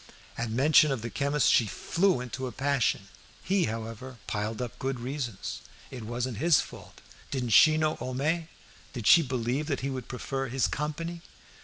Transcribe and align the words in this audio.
At 0.35 0.49
mention 0.49 0.91
of 0.91 1.03
the 1.03 1.11
chemist 1.11 1.51
she 1.51 1.67
flew 1.67 2.21
into 2.21 2.47
a 2.47 2.51
passion. 2.51 3.07
He, 3.43 3.65
however, 3.65 4.17
piled 4.25 4.59
up 4.59 4.79
good 4.79 4.99
reasons; 4.99 5.61
it 5.91 6.01
wasn't 6.01 6.37
his 6.37 6.59
fault; 6.59 7.01
didn't 7.29 7.49
she 7.51 7.77
know 7.77 7.93
Homais 7.97 8.47
did 8.93 9.05
she 9.05 9.21
believe 9.21 9.67
that 9.67 9.81
he 9.81 9.91
would 9.91 10.07
prefer 10.07 10.47
his 10.47 10.67
company? 10.67 11.21